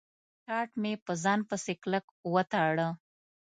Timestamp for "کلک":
1.83-2.05